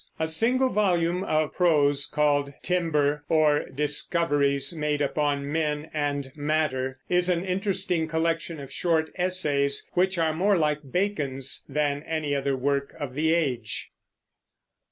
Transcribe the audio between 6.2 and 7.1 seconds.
Matter,